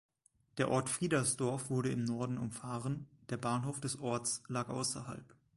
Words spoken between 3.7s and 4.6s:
des Orts